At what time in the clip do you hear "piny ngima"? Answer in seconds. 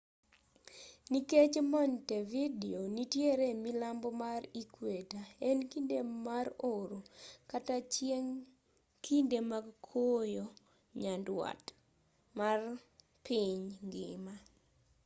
13.25-14.35